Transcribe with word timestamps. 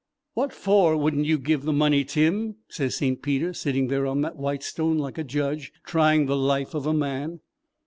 'What 0.33 0.51
for 0.51 0.97
would 0.97 1.13
n't 1.15 1.27
you 1.27 1.37
give 1.37 1.61
the 1.61 1.71
money, 1.71 2.03
Tim?' 2.03 2.55
sez 2.69 2.95
St. 2.95 3.21
Peter, 3.21 3.53
sitting 3.53 3.85
there 3.87 4.07
on 4.07 4.21
that 4.21 4.35
white 4.35 4.63
stone 4.63 4.97
like 4.97 5.19
a 5.19 5.23
judge 5.23 5.71
trying 5.85 6.25
the 6.25 6.35
life 6.35 6.73
of 6.73 6.87
a 6.87 6.91
man. 6.93 7.39